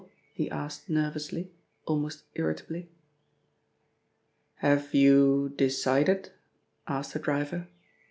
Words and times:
he 0.33 0.49
asked 0.49 0.89
nervously, 0.89 1.51
almost 1.85 2.23
irritably. 2.33 2.89
"Have 4.55 4.95
you 4.95 5.53
decided?" 5.55 6.31
asked 6.87 7.13
the 7.13 7.19
driver. 7.19 7.67